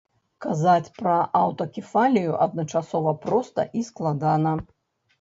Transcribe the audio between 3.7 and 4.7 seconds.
і складана.